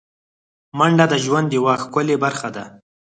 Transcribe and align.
منډه 0.77 1.05
د 1.11 1.13
ژوند 1.25 1.47
یوه 1.57 1.73
ښکلی 1.83 2.15
برخه 2.23 2.49
ده 2.55 2.63